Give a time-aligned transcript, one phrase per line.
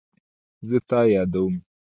[0.67, 1.53] زه تا یادوم